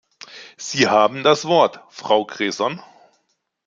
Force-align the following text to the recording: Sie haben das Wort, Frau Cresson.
Sie 0.57 0.87
haben 0.87 1.21
das 1.21 1.45
Wort, 1.45 1.81
Frau 1.89 2.25
Cresson. 2.25 2.81